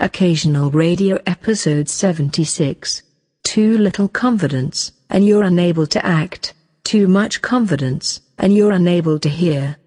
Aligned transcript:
Occasional 0.00 0.70
Radio 0.70 1.18
Episode 1.26 1.88
76. 1.88 3.02
Too 3.42 3.76
little 3.76 4.06
confidence, 4.06 4.92
and 5.10 5.26
you're 5.26 5.42
unable 5.42 5.88
to 5.88 6.06
act. 6.06 6.54
Too 6.84 7.08
much 7.08 7.42
confidence, 7.42 8.20
and 8.38 8.54
you're 8.54 8.70
unable 8.70 9.18
to 9.18 9.28
hear. 9.28 9.77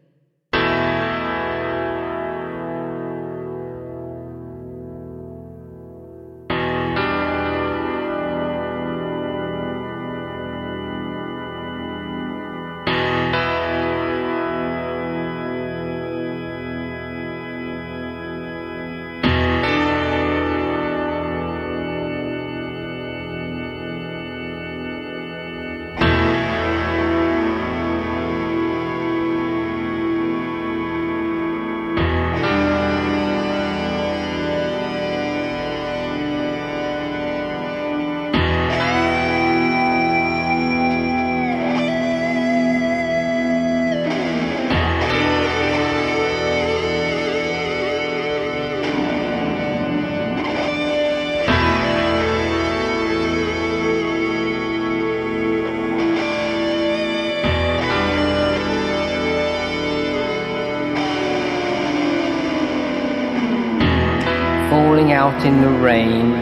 In 65.46 65.62
the 65.62 65.70
rain, 65.70 66.34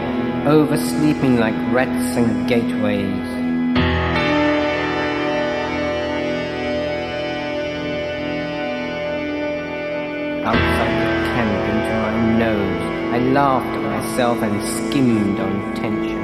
oversleeping 0.46 1.38
like 1.38 1.54
rats 1.72 2.16
and 2.16 2.46
gateways. 2.46 3.28
Outside 10.44 10.94
the 11.00 11.12
camp 11.32 11.62
into 11.72 11.94
my 12.02 12.38
nose, 12.38 13.14
I 13.14 13.18
laughed 13.32 13.74
at 13.74 13.82
myself 13.82 14.42
and 14.42 14.62
skimmed 14.62 15.40
on 15.40 15.74
tension. 15.74 16.20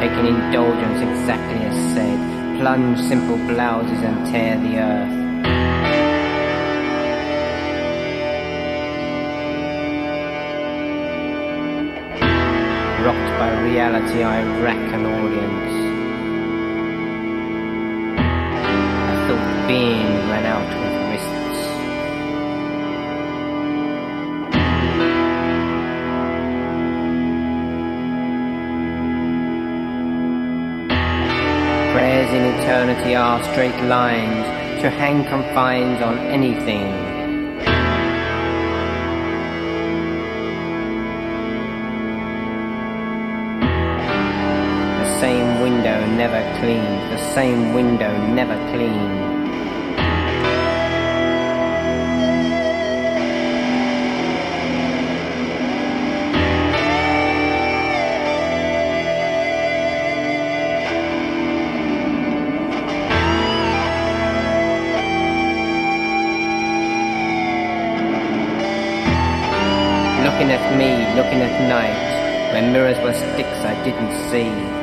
Taking 0.00 0.26
indulgence 0.34 1.00
exactly 1.00 1.64
as 1.64 1.94
said, 1.94 2.41
plunge 2.62 3.00
simple 3.08 3.38
blouses 3.38 4.02
and 4.04 4.24
tear 4.30 4.56
the 4.56 4.78
earth. 4.78 5.14
Rocked 13.04 13.32
by 13.40 13.50
reality, 13.64 14.22
I 14.22 14.44
rack 14.62 14.92
an 14.94 15.06
audience. 15.06 15.74
I 19.10 19.14
thought 19.26 19.66
being 19.66 20.11
eternity 32.72 33.14
are 33.14 33.42
straight 33.52 33.78
lines 33.84 34.46
to 34.80 34.88
hang 34.88 35.22
confines 35.26 36.00
on 36.00 36.16
anything. 36.20 36.86
The 45.00 45.20
same 45.20 45.60
window 45.60 46.00
never 46.16 46.40
cleaned, 46.60 47.12
the 47.12 47.34
same 47.34 47.74
window 47.74 48.10
never 48.28 48.56
cleaned. 48.72 49.21
Me, 70.76 70.90
looking 71.16 71.40
at 71.40 71.68
night, 71.68 72.52
where 72.52 72.62
mirrors 72.72 72.98
were 72.98 73.14
sticks 73.14 73.64
I 73.64 73.74
didn't 73.84 74.12
see. 74.30 74.82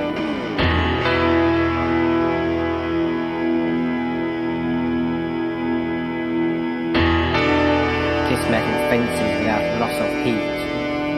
Metal 8.49 8.89
fences 8.89 9.37
without 9.37 9.79
loss 9.79 9.93
of 9.99 10.09
heat. 10.25 10.49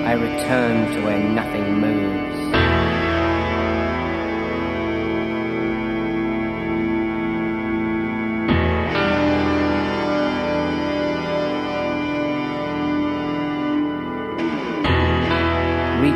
I 0.05 0.11
return 0.11 0.91
to 0.95 1.01
where 1.01 1.17
nothing 1.17 1.79
moves. 1.79 2.20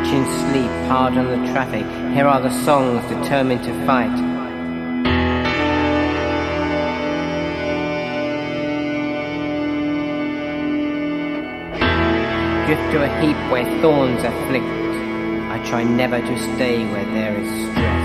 Reaching 0.06 0.24
sleep, 0.24 0.70
hard 0.86 1.18
on 1.18 1.26
the 1.26 1.52
traffic. 1.52 1.84
Here 2.14 2.28
are 2.28 2.40
the 2.40 2.52
songs 2.62 3.04
determined 3.08 3.64
to 3.64 3.72
fight. 3.86 4.14
Drift 12.66 12.92
to 12.92 13.02
a 13.02 13.20
heap 13.20 13.36
where 13.50 13.64
thorns 13.80 14.22
afflict. 14.22 14.64
I 15.50 15.60
try 15.66 15.82
never 15.82 16.20
to 16.20 16.38
stay 16.54 16.84
where 16.92 17.04
there 17.06 17.36
is 17.40 17.48
stress. 17.72 17.95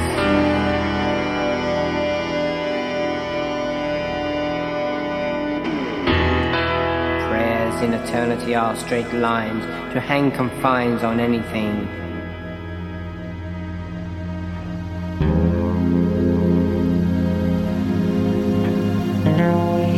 Eternity 8.04 8.56
are 8.56 8.76
straight 8.76 9.12
lines 9.14 9.64
to 9.94 10.00
hang 10.00 10.32
confines 10.32 11.04
on 11.04 11.20
anything. 11.20 11.88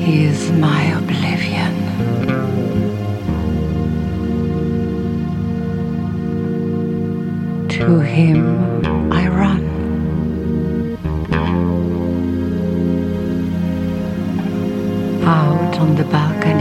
He 0.04 0.26
is 0.26 0.52
my 0.52 0.84
oblivion. 1.00 1.74
To 7.70 8.00
him 8.00 8.42
I 9.12 9.28
run. 9.28 9.64
Out 15.26 15.80
on 15.80 15.96
the 15.96 16.04
balcony, 16.06 16.53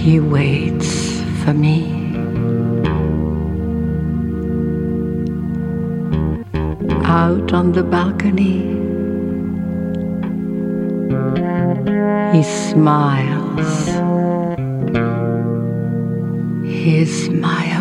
he 0.00 0.18
waits 0.18 1.20
for 1.44 1.52
me. 1.52 1.76
Out 7.04 7.52
on 7.52 7.72
the 7.72 7.82
balcony, 7.82 8.60
he 12.34 12.42
smiles. 12.42 13.70
He's 16.64 17.28
my 17.28 17.79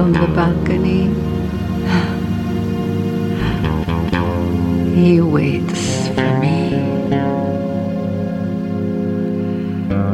on 0.00 0.12
the 0.12 0.26
balcony, 0.34 1.02
He 4.94 5.20
waits 5.20 6.08
for 6.08 6.30
me. 6.40 6.74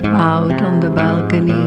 Out 0.05 0.61
on 0.63 0.81
the 0.81 0.91
balcony, 0.91 1.67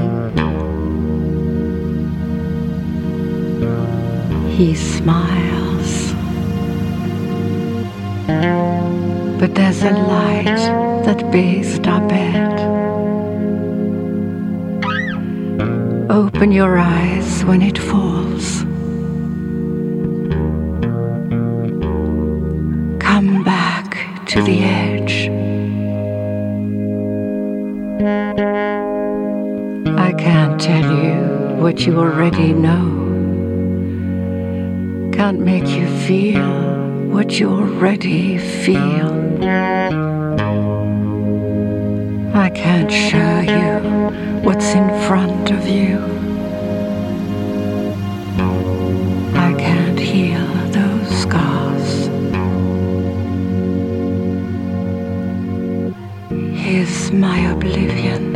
he 4.56 4.76
smiles. 4.76 6.14
But 9.40 9.56
there's 9.56 9.82
a 9.84 9.92
light 9.92 10.62
that 11.06 11.32
bathed 11.32 11.88
our 11.88 12.08
bed. 12.08 12.60
Open 16.10 16.52
your 16.52 16.78
eyes 16.78 17.44
when 17.46 17.62
it 17.62 17.79
Back 23.30 24.26
to 24.30 24.42
the 24.42 24.64
edge. 24.64 25.30
I 29.88 30.12
can't 30.14 30.60
tell 30.60 30.92
you 31.04 31.56
what 31.62 31.86
you 31.86 32.00
already 32.00 32.54
know. 32.54 32.90
Can't 35.14 35.40
make 35.40 35.68
you 35.68 35.88
feel 36.08 36.50
what 37.12 37.40
you 37.40 37.52
already 37.52 38.40
feel. 38.40 39.12
I 42.34 42.50
can't 42.50 42.92
show 42.92 43.42
you 43.42 44.42
what's 44.42 44.74
in 44.74 44.90
front 45.08 45.52
of 45.52 45.68
you. 45.68 46.19
My 57.12 57.40
oblivion. 57.40 58.36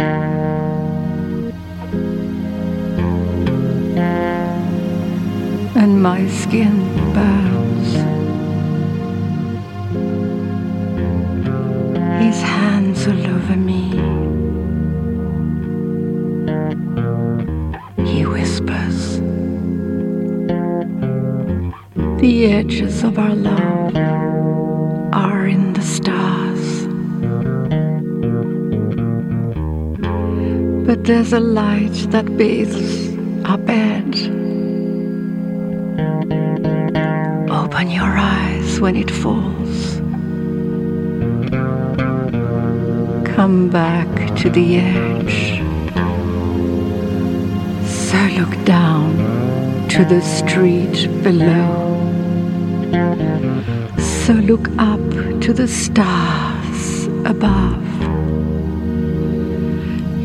And 5.76 6.02
my 6.02 6.28
skin 6.28 6.76
burns. 7.14 7.94
His 12.24 12.42
hands 12.42 13.08
all 13.08 13.28
over 13.28 13.56
me. 13.56 13.92
He 18.08 18.26
whispers. 18.26 19.20
The 22.20 22.46
edges 22.52 23.04
of 23.04 23.20
our 23.20 23.36
love 23.36 23.96
are 25.14 25.48
in 25.48 25.74
the 25.74 25.82
stars. 25.82 26.53
There's 31.04 31.34
a 31.34 31.40
light 31.40 31.94
that 32.12 32.38
bathes 32.38 33.18
our 33.46 33.58
bed. 33.58 34.08
Open 37.52 37.90
your 37.92 38.18
eyes 38.18 38.80
when 38.80 38.96
it 38.96 39.12
falls. 39.12 39.98
Come 43.36 43.70
back 43.70 44.08
to 44.38 44.50
the 44.50 44.78
edge. 44.78 45.60
So 47.86 48.18
look 48.40 48.66
down 48.66 49.18
to 49.90 50.06
the 50.06 50.22
street 50.22 51.10
below. 51.22 52.00
So 54.24 54.34
look 54.34 54.70
up 54.78 55.02
to 55.42 55.52
the 55.52 55.68
stars 55.68 57.08
above. 57.26 57.93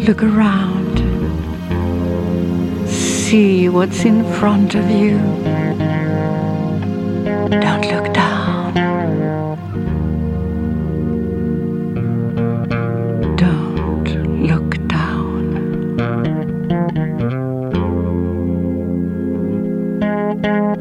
Look 0.08 0.22
around. 0.22 0.96
See 2.88 3.68
what's 3.68 4.06
in 4.06 4.24
front 4.32 4.74
of 4.74 4.90
you. 4.90 5.18
Don't 7.50 7.84
look 7.92 8.14
down. 8.14 8.74
Don't 13.36 14.08
look 14.50 14.88
down. 14.88 15.98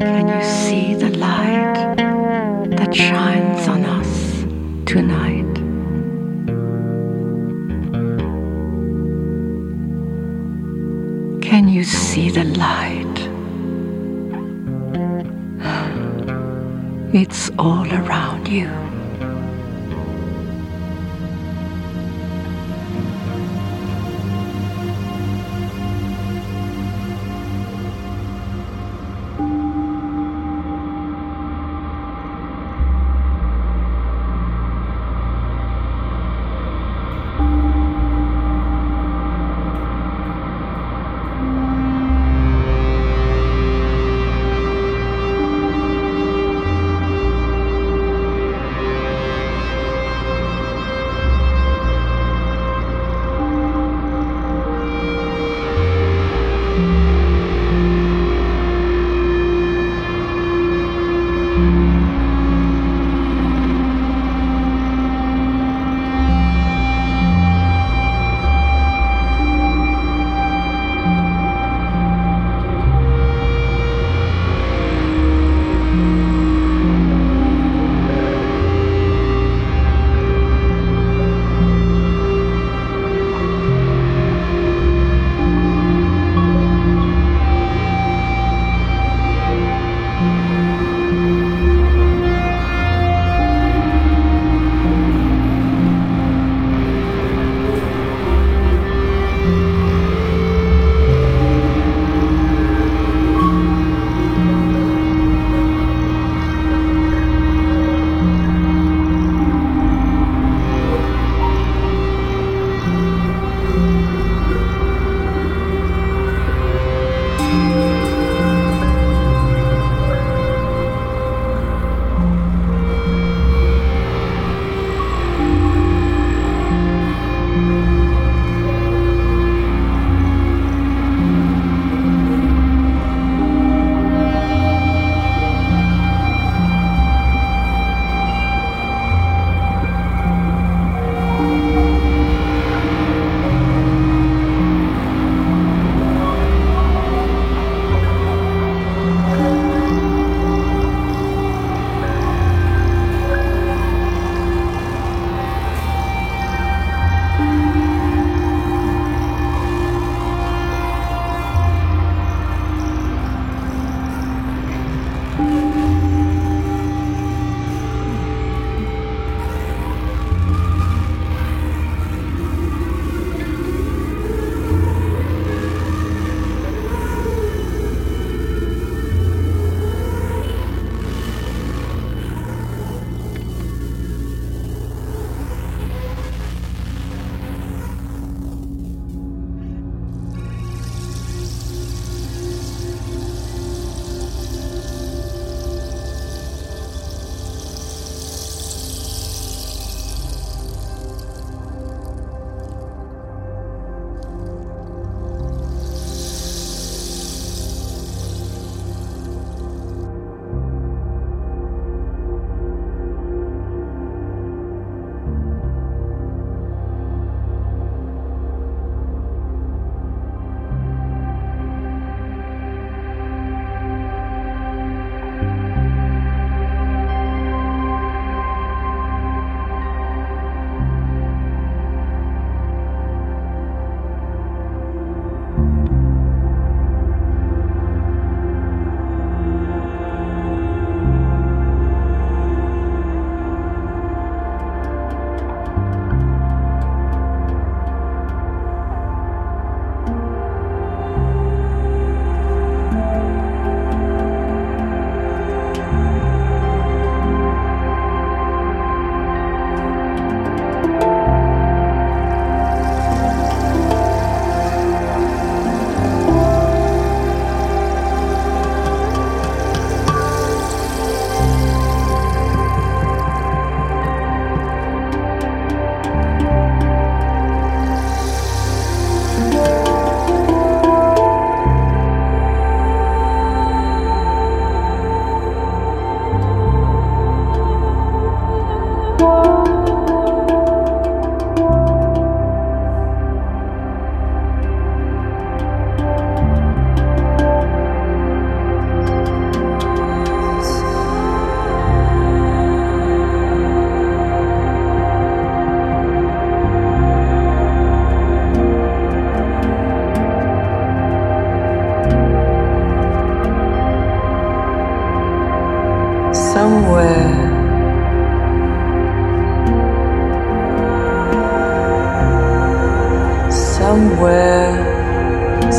Can 0.00 0.28
you 0.28 0.42
see 0.42 0.94
the 0.94 1.10
light 1.18 1.96
that 2.78 2.94
shines 2.94 3.37
It's 17.10 17.50
all 17.58 17.90
around 17.90 18.48
you. 18.48 18.87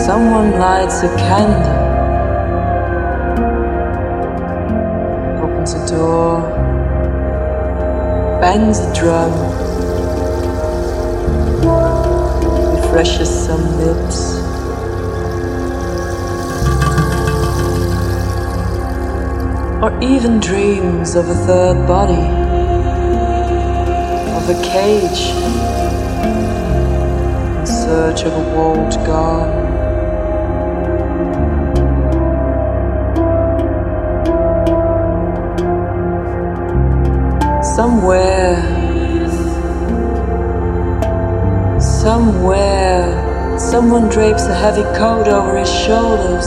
Someone 0.10 0.50
lights 0.54 1.04
a 1.04 1.08
candle, 1.18 1.70
opens 5.44 5.74
a 5.74 5.88
door, 5.88 6.42
bangs 8.42 8.80
a 8.80 8.92
drum, 8.96 9.32
refreshes 12.75 13.30
some 13.30 13.63
lips. 13.78 14.20
Or 19.84 19.92
even 20.01 20.39
dreams 20.39 21.13
of 21.13 21.30
a 21.30 21.36
third 21.36 21.86
body, 21.86 22.25
of 24.39 24.50
a 24.50 24.60
cage 24.63 25.22
in 27.60 27.66
search 27.68 28.24
of 28.24 28.34
a 28.34 28.56
walled 28.56 28.96
garden. 29.06 29.59
Somewhere, 37.79 38.59
somewhere, 41.79 43.57
someone 43.57 44.09
drapes 44.09 44.48
a 44.48 44.53
heavy 44.53 44.83
coat 44.98 45.29
over 45.29 45.57
his 45.57 45.71
shoulders. 45.74 46.45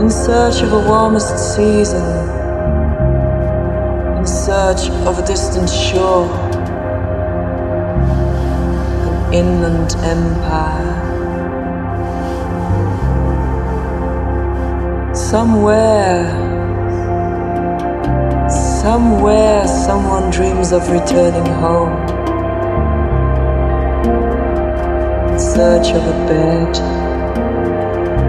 In 0.00 0.08
search 0.08 0.62
of 0.62 0.72
a 0.72 0.78
warmest 0.88 1.36
season, 1.54 2.06
in 4.16 4.26
search 4.26 4.88
of 5.04 5.18
a 5.18 5.26
distant 5.26 5.68
shore, 5.68 6.30
an 9.04 9.34
inland 9.34 9.94
empire. 9.96 10.94
Somewhere, 15.14 16.55
Somewhere 18.86 19.66
someone 19.66 20.30
dreams 20.30 20.70
of 20.70 20.88
returning 20.88 21.44
home 21.54 21.90
in 25.28 25.40
search 25.40 25.88
of 25.88 26.06
a 26.06 26.16
bed 26.28 26.70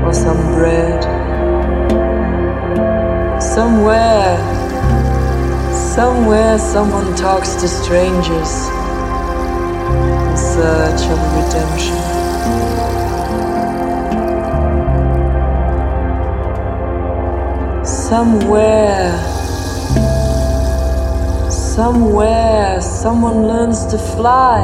or 0.03 0.13
some 0.15 0.41
bread. 0.55 1.03
Somewhere, 3.39 4.35
somewhere 5.93 6.57
someone 6.57 7.15
talks 7.15 7.53
to 7.61 7.67
strangers 7.67 8.51
in 10.25 10.37
search 10.55 11.03
of 11.13 11.19
redemption. 11.37 12.01
Somewhere 17.85 19.36
Somewhere 21.77 22.81
someone 22.81 23.43
learns 23.45 23.85
to 23.85 23.99
fly, 23.99 24.63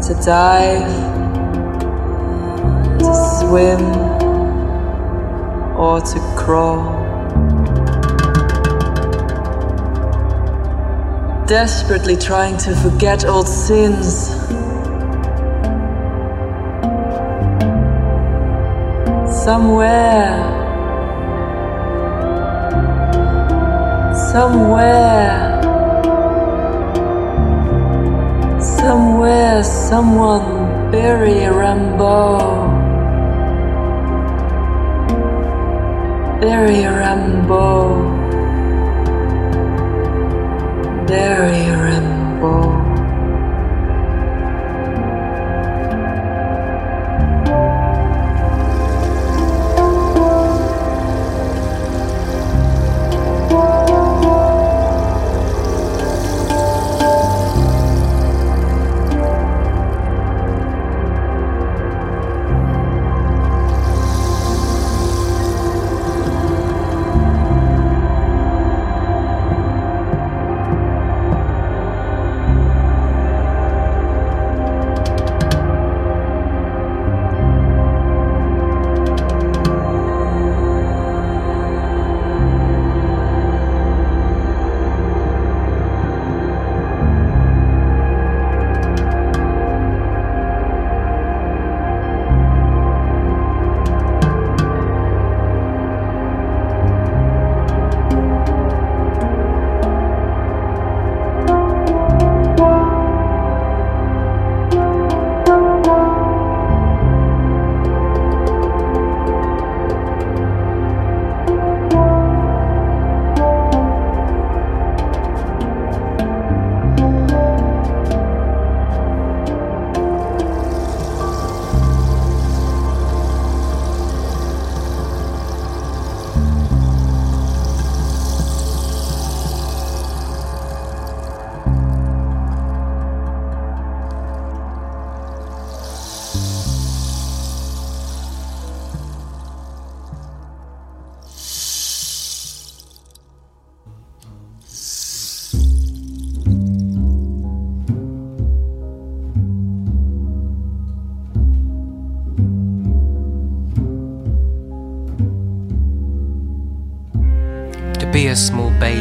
to 0.00 0.14
dive, 0.24 0.88
to 2.98 3.14
swim, 3.38 3.82
or 5.76 6.00
to 6.00 6.18
crawl. 6.38 6.80
Desperately 11.44 12.16
trying 12.16 12.56
to 12.56 12.74
forget 12.76 13.26
old 13.26 13.48
sins. 13.48 14.30
Somewhere. 19.44 20.65
Somewhere, 24.36 25.62
somewhere, 28.60 29.64
someone 29.64 30.90
bury 30.92 31.48
Rimbaud. 31.60 32.68
Bury 36.42 36.84
Rimbaud. 37.00 37.96
Bury 41.08 41.55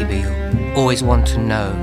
baby, 0.08 0.22
who'll 0.22 0.78
always 0.78 1.04
want 1.04 1.26
to 1.28 1.40
know. 1.40 1.74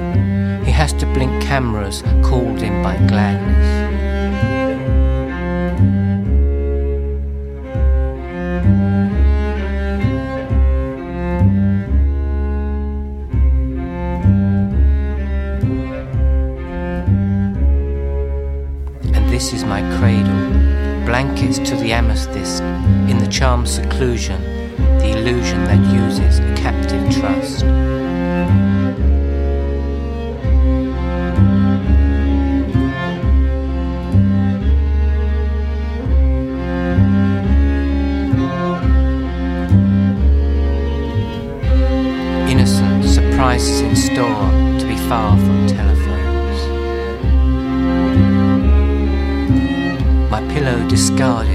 He 0.65 0.71
has 0.71 0.93
to 0.95 1.07
blink 1.07 1.43
cameras 1.43 2.03
called 2.23 2.63
in 2.63 2.83
by 2.83 2.97
gladness. 3.09 3.67
And 19.15 19.31
this 19.31 19.53
is 19.53 19.65
my 19.65 19.81
cradle, 19.99 21.07
blankets 21.07 21.59
to 21.59 21.77
the 21.77 21.93
amethyst, 21.93 22.63
in 23.11 23.19
the 23.19 23.27
charmed 23.27 23.69
seclusion, 23.69 24.41
the 24.99 25.11
illusion 25.19 25.65
that 25.65 25.93
uses 25.93 26.39
a 26.39 26.55
captive 26.55 27.11
trust. 27.13 27.42
Prices 43.43 43.81
in 43.81 43.97
store 43.97 44.49
to 44.79 44.87
be 44.87 44.97
far 45.09 45.37
from 45.37 45.67
telephones. 45.67 46.59
My 50.31 50.41
pillow 50.55 50.89
discarded, 50.89 51.52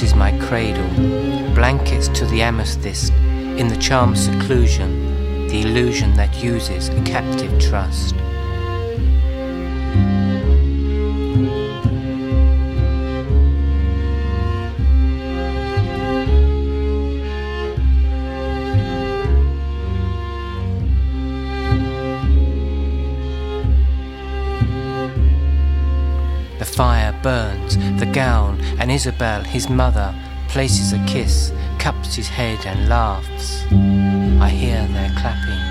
this 0.00 0.12
is 0.12 0.16
my 0.16 0.32
cradle, 0.38 0.88
blankets 1.54 2.08
to 2.08 2.24
the 2.24 2.40
amethyst, 2.40 3.12
in 3.12 3.68
the 3.68 3.76
charmed 3.76 4.16
seclusion, 4.16 5.46
the 5.48 5.60
illusion 5.60 6.14
that 6.14 6.42
uses 6.42 6.88
a 6.88 7.02
captive 7.02 7.60
trust. 7.60 8.14
Fire 26.74 27.12
burns, 27.22 27.76
the 27.98 28.06
gown, 28.06 28.60
and 28.78 28.90
Isabel, 28.90 29.42
his 29.42 29.68
mother, 29.68 30.14
places 30.48 30.92
a 30.92 31.04
kiss, 31.06 31.52
cups 31.78 32.14
his 32.14 32.28
head, 32.28 32.64
and 32.66 32.88
laughs. 32.88 33.64
I 34.40 34.48
hear 34.48 34.86
their 34.88 35.10
clapping. 35.10 35.69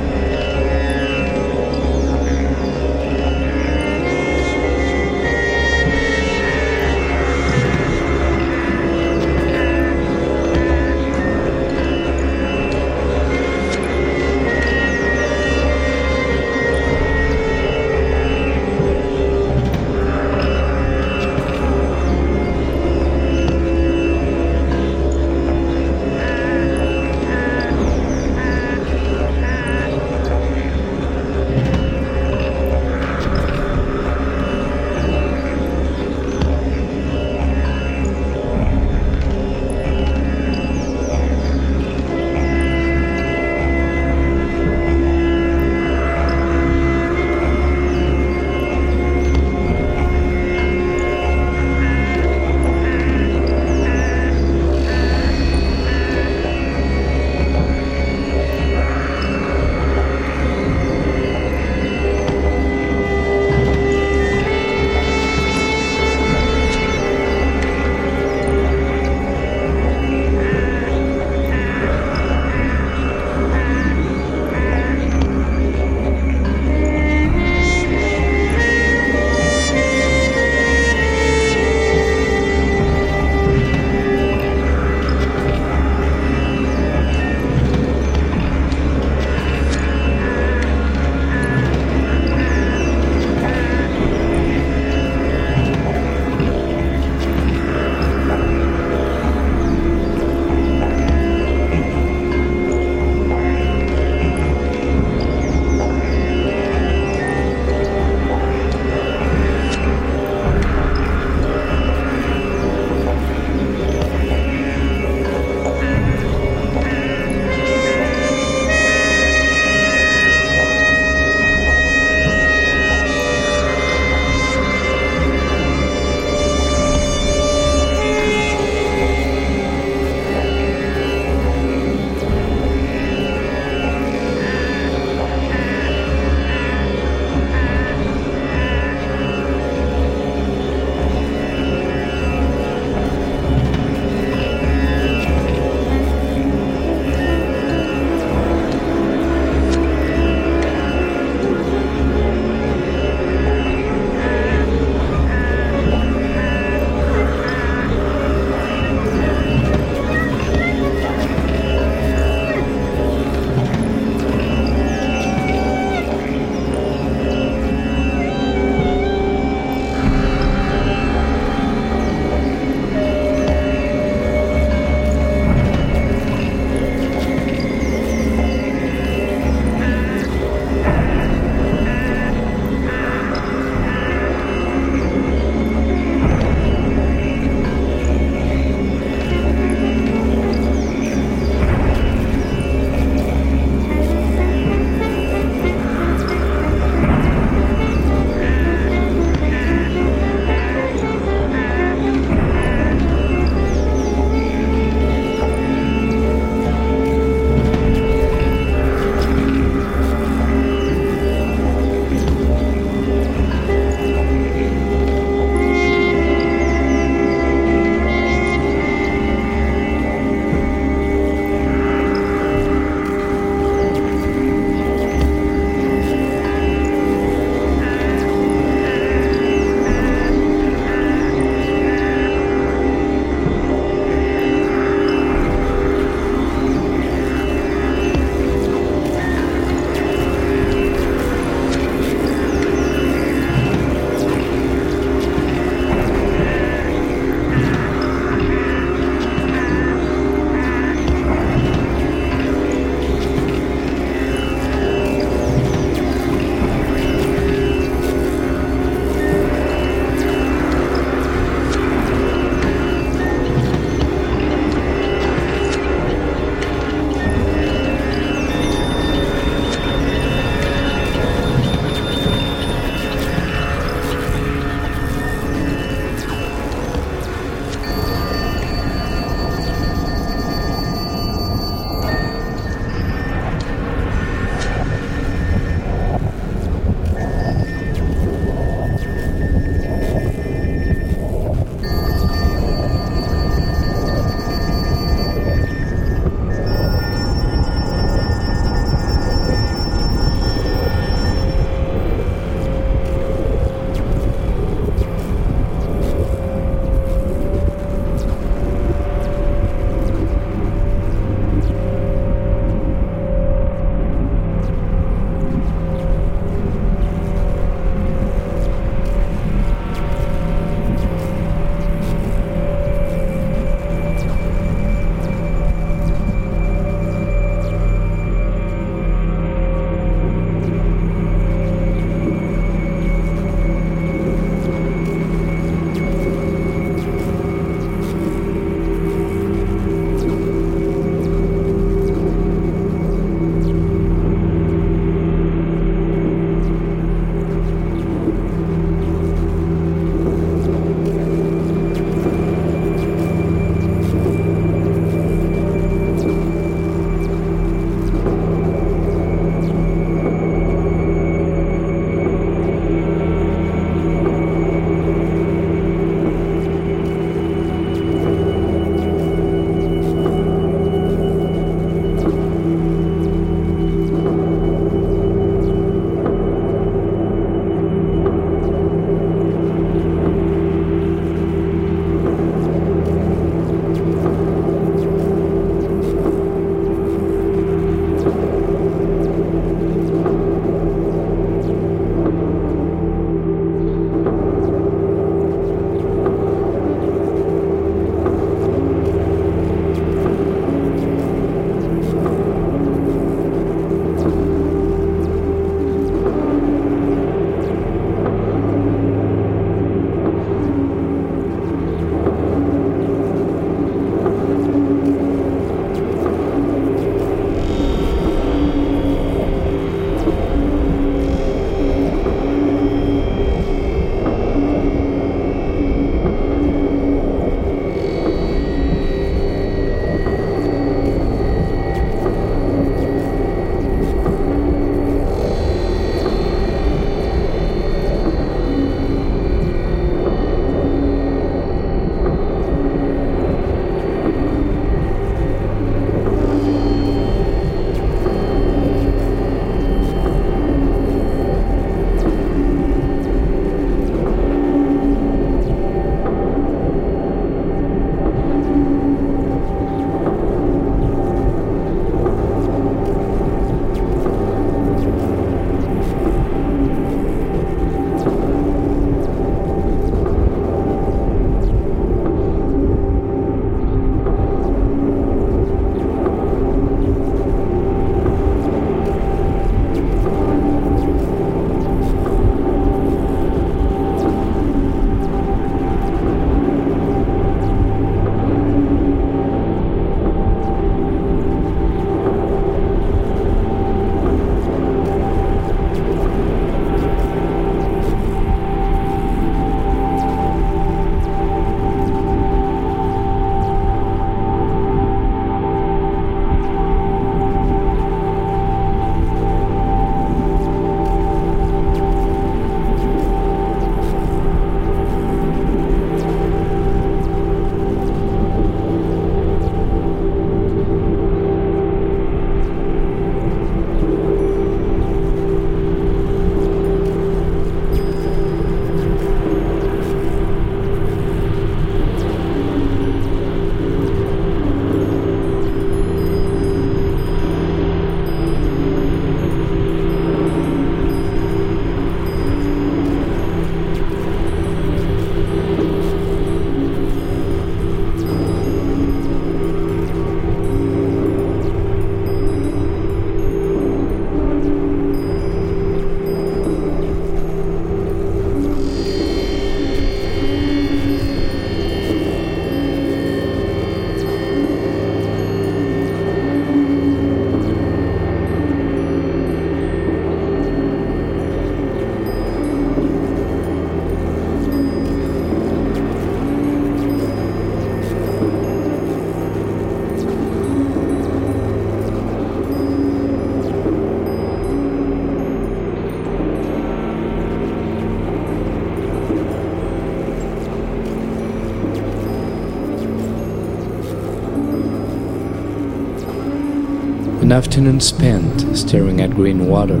An 597.52 597.58
afternoon 597.58 598.00
spent 598.00 598.74
staring 598.74 599.20
at 599.20 599.32
green 599.32 599.66
water, 599.66 600.00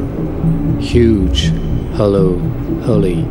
huge, 0.80 1.50
hollow, 1.96 2.38
holy. 2.80 3.26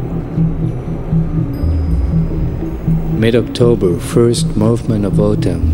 Mid 3.17 3.35
October, 3.35 3.99
first 3.99 4.55
movement 4.55 5.05
of 5.05 5.19
autumn. 5.19 5.73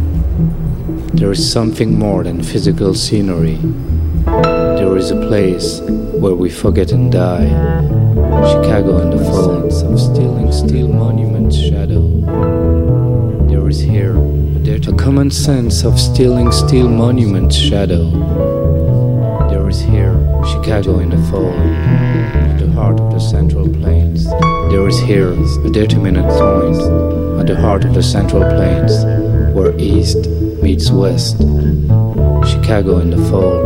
There 1.13 1.29
is 1.29 1.51
something 1.51 1.99
more 1.99 2.23
than 2.23 2.41
physical 2.41 2.93
scenery. 2.93 3.57
There 4.25 4.95
is 4.95 5.11
a 5.11 5.19
place 5.27 5.81
where 5.81 6.35
we 6.35 6.49
forget 6.49 6.93
and 6.93 7.11
die. 7.11 7.49
Chicago 8.47 8.99
in 8.99 9.09
the 9.09 9.25
folds 9.25 9.81
of 9.81 9.99
stealing 9.99 10.53
steel 10.53 10.87
monuments 10.87 11.59
shadow. 11.59 12.06
Common 15.07 15.31
sense 15.31 15.85
of 15.85 15.97
stealing 15.97 16.51
steel 16.51 16.89
monuments 16.89 17.55
shadow. 17.55 18.11
There 19.49 19.69
is 19.69 19.79
here 19.79 20.11
Chicago 20.51 20.99
in 20.99 21.11
the 21.11 21.17
fall, 21.31 21.47
of 21.47 22.59
the 22.59 22.69
heart 22.75 22.99
of 22.99 23.13
the 23.13 23.19
central 23.19 23.69
plains. 23.69 24.25
There 24.69 24.85
is 24.85 24.99
here 24.99 25.31
a 25.31 25.69
determinate 25.69 26.27
point 26.27 26.81
at 27.39 27.47
the 27.47 27.55
heart 27.55 27.85
of 27.85 27.93
the 27.93 28.03
central 28.03 28.41
plains 28.41 29.05
where 29.55 29.73
east 29.79 30.27
meets 30.61 30.91
west. 30.91 31.37
Chicago 32.51 32.99
in 32.99 33.11
the 33.11 33.29
fold. 33.29 33.65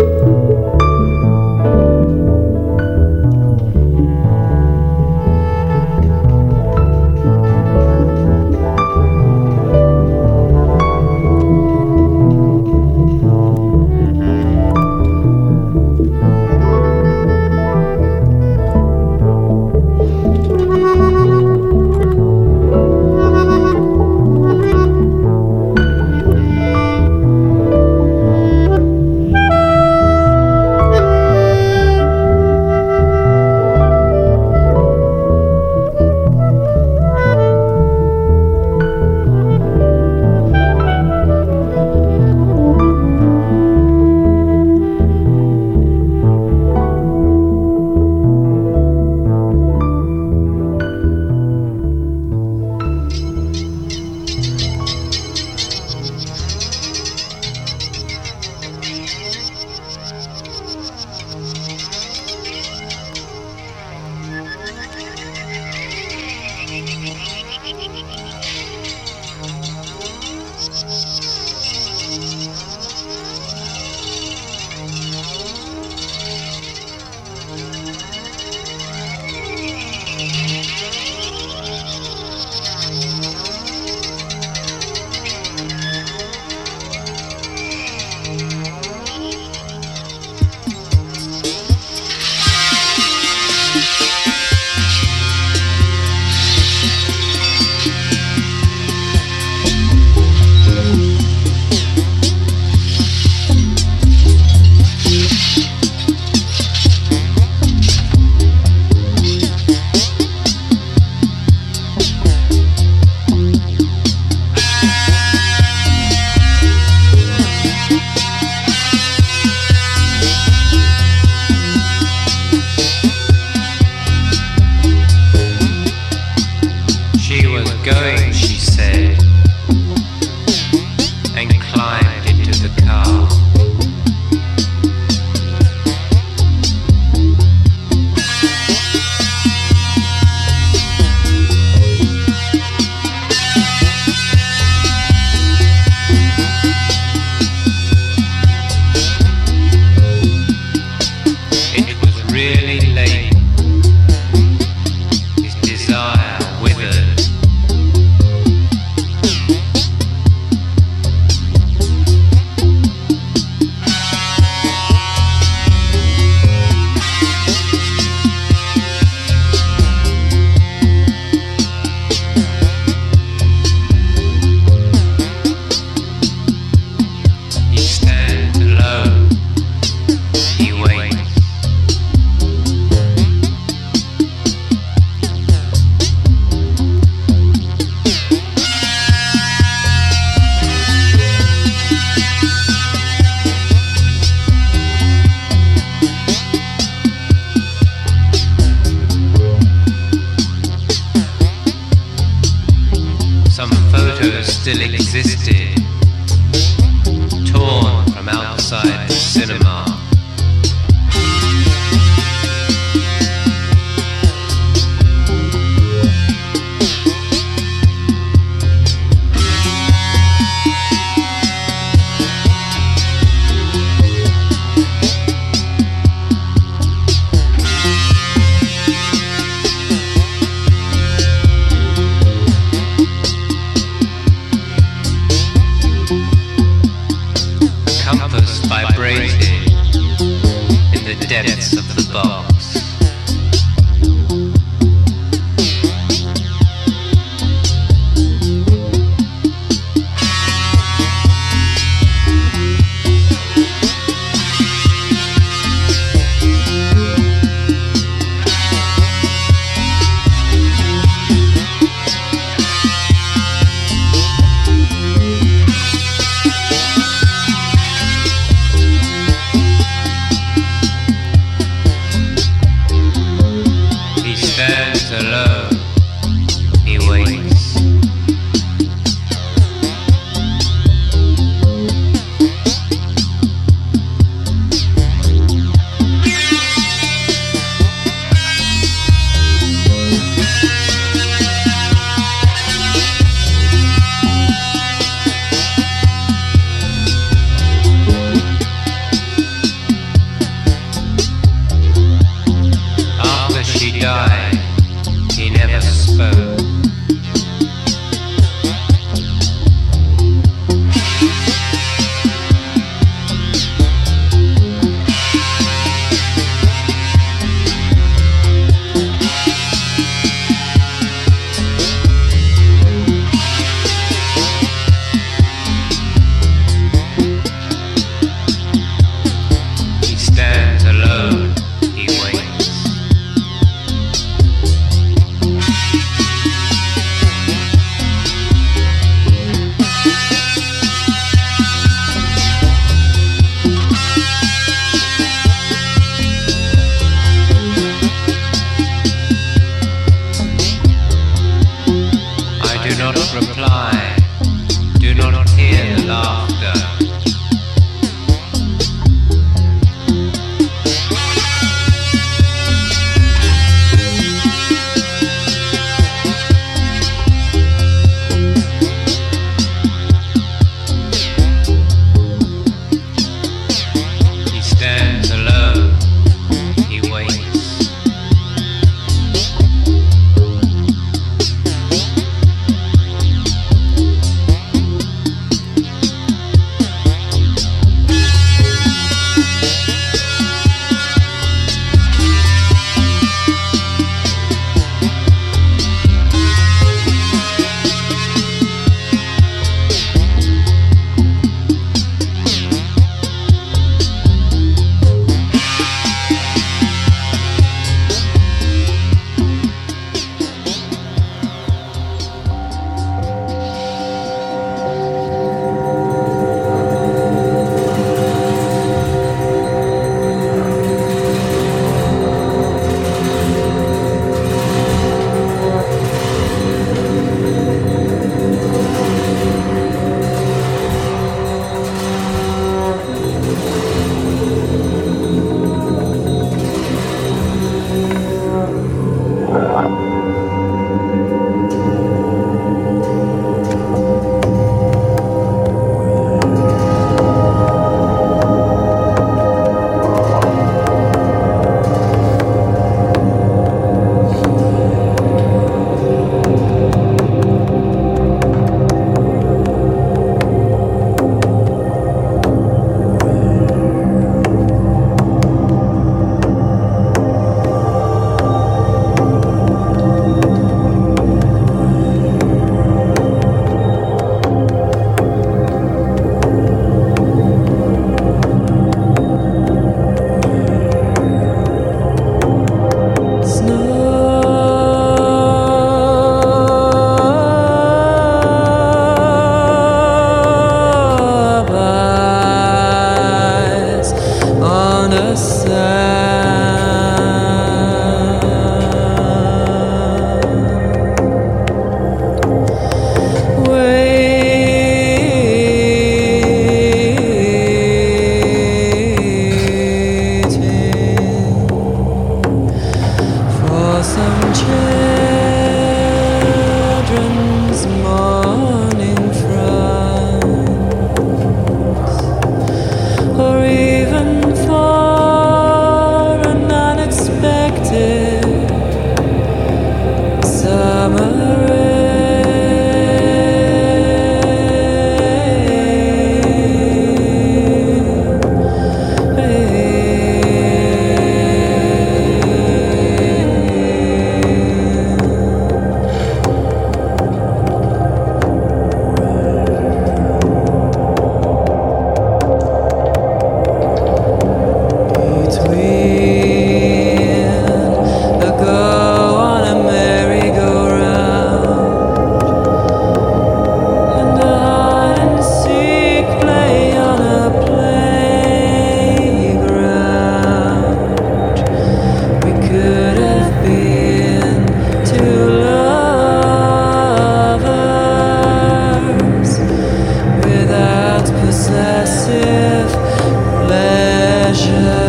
treasure 584.54 585.01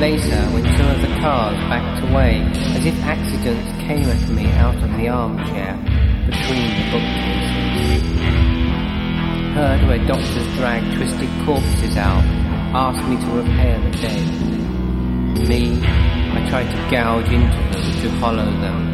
later 0.00 0.40
when 0.52 0.64
two 0.64 0.88
of 0.88 1.00
the 1.02 1.20
cars 1.20 1.56
backed 1.68 2.02
away 2.10 2.40
as 2.76 2.84
if 2.84 2.94
accidents 3.02 3.70
came 3.82 4.08
at 4.08 4.28
me 4.30 4.46
out 4.52 4.76
of 4.76 4.90
the 4.96 5.08
armchair 5.08 5.76
between 6.26 6.68
the 6.76 6.84
bookcases. 6.90 8.02
Heard 9.54 9.86
where 9.86 10.06
doctors 10.06 10.56
drag 10.56 10.82
twisted 10.96 11.28
corpses 11.44 11.96
out, 11.96 12.24
asked 12.74 13.06
me 13.08 13.16
to 13.16 13.26
repair 13.32 13.78
the 13.80 13.90
dead. 13.98 15.48
Me, 15.48 15.80
I 15.82 16.46
tried 16.48 16.70
to 16.70 16.90
gouge 16.90 17.28
into 17.28 17.56
them, 17.72 18.00
to 18.02 18.08
hollow 18.18 18.50
them. 18.60 18.92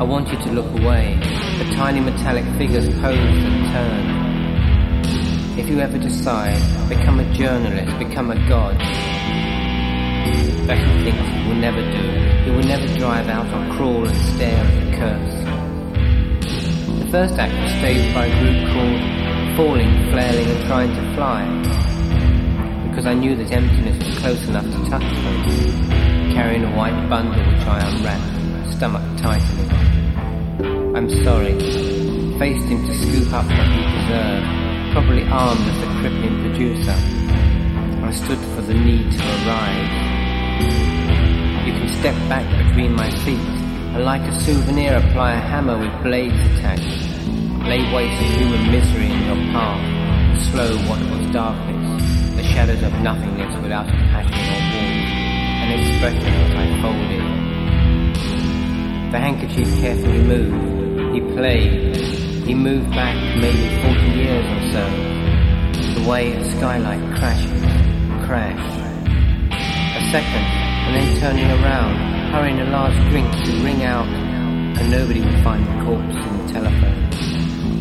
I 0.00 0.02
wanted 0.02 0.40
to 0.42 0.50
look 0.50 0.70
away, 0.80 1.18
but 1.58 1.72
tiny 1.74 2.00
metallic 2.00 2.44
figures 2.58 2.88
posed 3.00 3.18
and 3.18 3.66
turned. 3.72 5.58
If 5.58 5.68
you 5.68 5.78
ever 5.80 5.98
decide, 5.98 6.60
become 6.88 7.20
a 7.20 7.32
journalist, 7.32 7.98
become 7.98 8.30
a 8.30 8.48
god. 8.48 9.53
Becky 10.66 11.04
thinks 11.04 11.28
he 11.28 11.48
will 11.48 11.56
never 11.56 11.80
do. 11.80 12.04
He 12.44 12.50
will 12.50 12.64
never 12.64 12.86
drive 12.98 13.28
out 13.28 13.46
or 13.46 13.76
crawl 13.76 14.06
and 14.06 14.16
stare 14.34 14.64
at 14.64 14.84
the 14.84 14.96
curse. 14.96 15.36
The 17.00 17.10
first 17.10 17.38
act 17.38 17.54
was 17.62 17.72
staged 17.78 18.14
by 18.14 18.26
a 18.26 18.40
group 18.40 18.72
called 18.72 19.56
Falling, 19.56 20.10
Flailing 20.10 20.50
and 20.50 20.66
Trying 20.66 20.94
to 20.94 21.14
Fly 21.14 21.84
because 22.94 23.06
I 23.08 23.14
knew 23.14 23.34
that 23.34 23.50
emptiness 23.50 23.98
was 24.06 24.18
close 24.18 24.46
enough 24.46 24.64
to 24.64 24.88
touch 24.88 25.02
me, 25.02 26.32
carrying 26.32 26.62
a 26.62 26.76
white 26.76 27.08
bundle 27.08 27.34
which 27.34 27.66
I 27.66 27.80
unwrapped, 27.90 28.72
stomach 28.72 29.02
tightening. 29.18 29.70
I'm 30.94 31.10
sorry, 31.24 31.58
faced 32.38 32.68
him 32.68 32.86
to 32.86 32.94
scoop 32.94 33.32
up 33.32 33.46
what 33.46 33.66
he 33.66 33.82
deserved, 33.98 34.92
probably 34.92 35.24
armed 35.24 35.60
as 35.60 35.82
a 35.82 35.86
crippling 35.98 36.40
producer. 36.42 36.94
I 38.04 38.12
stood 38.12 38.38
for 38.54 38.62
the 38.62 38.74
need 38.74 39.10
to 39.10 39.18
arrive. 39.18 40.03
Can 41.74 41.88
step 42.00 42.16
back 42.28 42.46
between 42.66 42.94
my 42.94 43.10
feet, 43.24 43.46
and 43.94 44.04
like 44.04 44.22
a 44.22 44.40
souvenir 44.40 44.96
apply 44.96 45.32
a 45.32 45.40
hammer 45.40 45.78
with 45.78 46.02
blades 46.02 46.40
attached. 46.52 47.02
Lay 47.68 47.82
waste 47.94 48.18
to 48.20 48.26
human 48.38 48.70
misery 48.70 49.10
in 49.10 49.20
your 49.26 49.52
path, 49.52 50.42
slow 50.50 50.76
what 50.88 51.00
was 51.10 51.30
darkness 51.32 52.14
the 52.36 52.42
shadows 52.42 52.82
of 52.82 52.92
nothingness 53.00 53.56
without 53.62 53.88
a 53.88 53.92
passion 53.92 54.34
or 54.34 54.60
warmth, 54.74 55.06
an 55.62 55.70
expression 55.78 56.32
that 56.34 56.56
I 56.56 56.66
folded. 56.82 57.24
The 59.12 59.18
handkerchief 59.20 59.68
carefully 59.78 60.22
moved. 60.22 61.14
He 61.14 61.20
played. 61.34 61.96
He 62.44 62.54
moved 62.54 62.90
back 62.90 63.14
maybe 63.38 63.68
40 63.82 64.00
years 64.18 64.46
or 64.50 64.62
so. 64.72 66.00
The 66.00 66.08
way 66.08 66.32
a 66.32 66.44
skylight 66.56 67.16
crashes, 67.16 67.62
crash. 68.26 68.64
A 69.96 70.10
second, 70.10 70.63
and 70.84 70.96
then 70.96 71.20
turning 71.20 71.50
around, 71.50 71.96
hurrying 72.32 72.60
a 72.60 72.64
large 72.70 72.96
drink 73.10 73.30
to 73.44 73.52
ring 73.64 73.82
out, 73.82 74.06
and 74.06 74.90
nobody 74.90 75.20
would 75.20 75.42
find 75.42 75.64
the 75.64 75.84
corpse 75.84 76.14
in 76.14 76.46
the 76.46 76.52
telephone. 76.52 77.04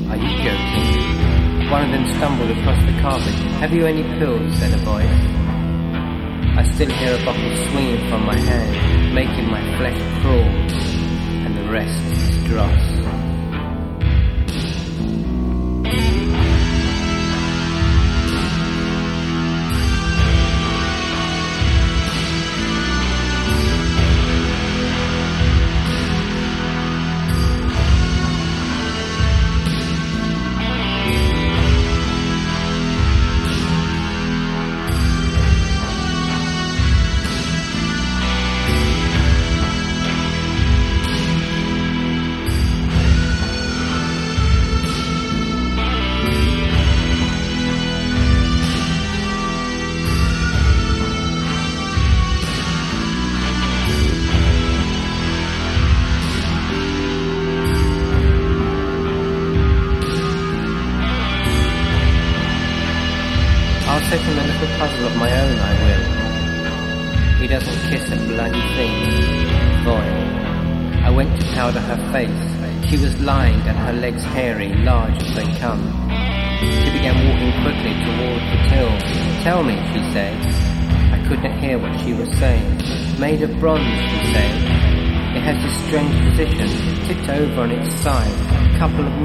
Are 0.10 0.18
you 0.18 0.32
joking? 0.44 1.70
One 1.70 1.84
of 1.86 1.92
them 1.92 2.06
stumbled 2.16 2.52
across 2.52 2.80
the 2.86 3.00
carpet. 3.02 3.34
Have 3.60 3.74
you 3.74 3.86
any 3.86 4.04
pills? 4.20 4.56
said 4.58 4.74
a 4.74 4.78
voice. 4.84 5.44
I 6.56 6.64
still 6.74 6.90
hear 6.90 7.16
a 7.20 7.26
bottle 7.26 7.56
swinging 7.72 8.10
from 8.10 8.26
my 8.26 8.38
hand, 8.38 9.16
making 9.16 9.50
my 9.50 9.62
flesh 9.78 10.00
crawl, 10.22 10.38
and 11.46 11.58
the 11.58 11.72
rest 11.72 12.04
is 12.12 12.44
dross. 12.48 12.93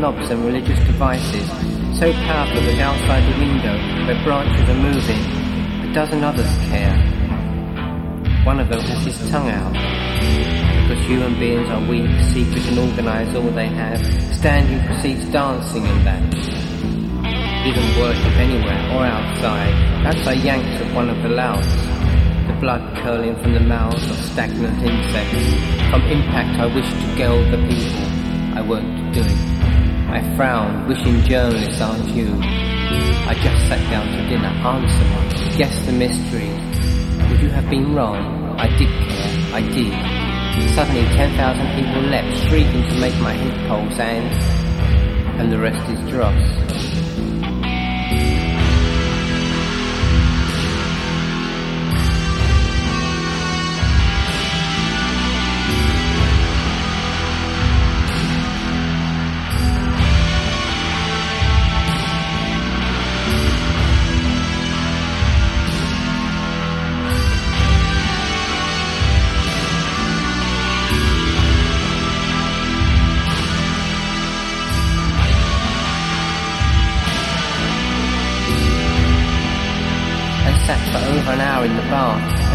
Knobs 0.00 0.30
and 0.30 0.44
religious 0.44 0.78
devices, 0.86 1.48
so 1.98 2.12
powerful 2.12 2.62
that 2.62 2.78
outside 2.78 3.22
the 3.26 3.38
window, 3.38 3.74
where 4.06 4.22
branches 4.22 4.68
are 4.68 4.80
moving, 4.80 5.22
a 5.90 5.92
dozen 5.92 6.22
others 6.22 6.46
care. 6.70 6.94
One 8.44 8.60
of 8.60 8.68
them 8.68 8.80
has 8.80 9.04
his 9.04 9.30
tongue 9.30 9.50
out, 9.50 9.72
because 10.86 11.04
human 11.04 11.34
beings 11.38 11.68
are 11.68 11.80
weak, 11.90 12.08
secret 12.30 12.64
and 12.68 12.78
organise 12.78 13.34
all 13.34 13.50
they 13.50 13.66
have, 13.66 13.98
standing 14.34 14.86
proceeds 14.86 15.24
dancing 15.32 15.84
and 15.84 16.06
that. 16.06 16.34
Even 17.66 18.00
worship 18.00 18.36
anywhere 18.38 18.78
or 18.94 19.04
outside, 19.04 19.74
perhaps 20.02 20.26
I 20.28 20.34
yanked 20.34 20.80
at 20.80 20.94
one 20.94 21.10
of 21.10 21.20
the 21.22 21.28
louds, 21.28 21.66
the 22.46 22.56
blood 22.60 22.96
curling 22.98 23.36
from 23.42 23.52
the 23.52 23.60
mouths 23.60 24.08
of 24.08 24.16
stagnant 24.16 24.80
insects. 24.80 25.90
From 25.90 26.02
impact 26.02 26.60
I 26.60 26.66
wish 26.72 26.88
to 26.88 27.16
gild 27.16 27.52
the 27.52 27.58
people, 27.66 28.06
I 28.56 28.62
won't 28.62 29.12
do 29.12 29.22
it. 29.22 29.57
I 30.18 30.36
frowned, 30.36 30.88
wishing 30.88 31.22
journalists 31.22 31.80
aren't 31.80 32.08
you. 32.08 32.26
I 32.34 33.34
just 33.40 33.68
sat 33.68 33.78
down 33.88 34.04
to 34.08 34.28
dinner, 34.28 34.48
answer 34.48 35.04
one, 35.14 35.56
guess 35.56 35.86
the 35.86 35.92
mystery. 35.92 36.48
Would 37.30 37.40
you 37.40 37.50
have 37.50 37.70
been 37.70 37.94
wrong? 37.94 38.58
I 38.58 38.66
did 38.76 38.88
care, 38.88 39.54
I 39.54 39.60
did. 39.62 40.74
Suddenly 40.74 41.04
10,000 41.14 41.66
people 41.76 42.02
leapt, 42.10 42.36
shrieking 42.48 42.82
to 42.88 42.98
make 42.98 43.14
my 43.20 43.32
head 43.32 43.68
pulse 43.68 43.96
and... 44.00 45.40
and 45.40 45.52
the 45.52 45.58
rest 45.60 45.88
is 45.88 46.10
dross. 46.10 46.87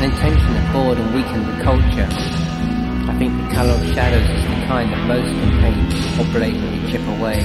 intention 0.03 0.53
that 0.53 0.73
bored 0.73 0.97
and 0.97 1.15
weakened 1.15 1.47
the 1.47 1.63
culture. 1.63 2.07
I 3.07 3.15
think 3.17 3.31
the 3.39 3.55
colour 3.55 3.71
of 3.71 3.85
shadows 3.93 4.27
is 4.27 4.43
the 4.43 4.59
kind 4.67 4.91
that 4.91 5.07
most 5.07 5.31
can 5.31 5.51
paint 5.63 6.19
or 6.19 6.25
blatantly 6.31 6.91
chip 6.91 7.05
away. 7.19 7.39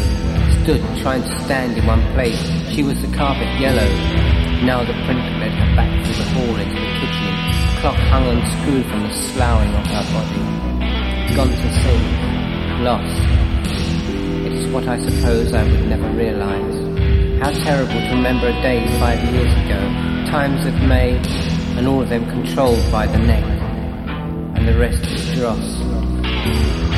Stood 0.63 0.83
trying 1.03 1.23
to 1.23 1.39
stand 1.45 1.79
in 1.79 1.87
one 1.87 2.03
place, 2.15 2.41
she 2.75 2.83
was 2.83 3.01
the 3.01 3.15
carpet 3.17 3.49
yellow. 3.61 3.87
Now 4.67 4.83
the 4.83 4.93
printer 5.07 5.35
led 5.39 5.55
her 5.55 5.77
back 5.77 5.91
through 6.05 6.19
the 6.19 6.29
hall 6.35 6.57
into 6.59 6.75
the 6.75 6.93
kitchen. 6.99 7.33
The 7.39 7.77
clock 7.81 7.99
hung 8.11 8.27
unscrewed 8.27 8.87
from 8.87 9.03
the 9.03 9.15
sloughing 9.15 9.75
of 9.75 9.87
her 9.87 10.05
body. 10.11 10.45
Gone 11.37 11.55
to 11.55 11.71
sea, 11.79 12.03
lost. 12.83 13.23
It 14.47 14.53
is 14.53 14.73
what 14.73 14.89
I 14.89 14.99
suppose 14.99 15.55
I 15.55 15.63
would 15.63 15.87
never 15.87 16.09
realise. 16.11 16.77
How 17.39 17.53
terrible 17.53 17.95
to 17.95 18.11
remember 18.17 18.49
a 18.49 18.63
day 18.63 18.85
five 18.99 19.23
years 19.33 19.53
ago, 19.65 19.79
times 20.27 20.67
of 20.67 20.75
May, 20.83 21.23
and 21.79 21.87
all 21.87 22.03
of 22.03 22.09
them 22.09 22.29
controlled 22.29 22.91
by 22.91 23.07
the 23.07 23.19
neck, 23.19 23.45
and 24.57 24.67
the 24.67 24.77
rest 24.77 25.01
is 25.13 25.35
dross. 25.37 26.98